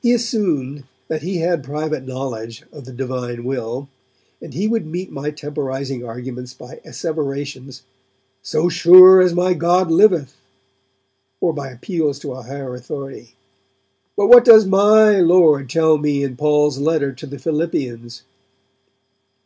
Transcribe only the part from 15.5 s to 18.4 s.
tell me in Paul's Letter to the Philippians?'